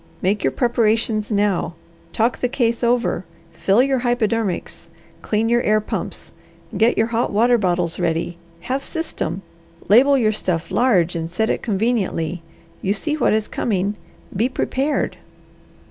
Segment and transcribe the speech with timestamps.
[0.23, 1.75] Make your preparations now.
[2.11, 3.23] Talk the case over.
[3.53, 4.89] Fill your hypodermics.
[5.21, 6.33] Clean your air pumps.
[6.75, 8.39] Get your hot water bottles ready.
[8.61, 9.43] Have system.
[9.89, 12.41] Label your stuff large and set it conveniently.
[12.81, 13.95] You see what is coming,
[14.35, 15.17] be prepared!"